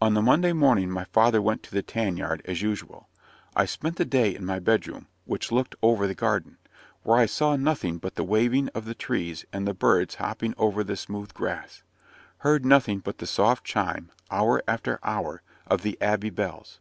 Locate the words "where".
7.02-7.18